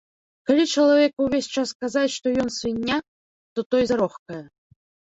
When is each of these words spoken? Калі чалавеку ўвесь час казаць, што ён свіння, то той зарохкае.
Калі 0.49 0.63
чалавеку 0.77 1.19
ўвесь 1.27 1.51
час 1.55 1.75
казаць, 1.87 2.07
што 2.17 2.27
ён 2.47 2.51
свіння, 2.59 2.97
то 3.55 3.59
той 3.73 3.83
зарохкае. 3.95 4.43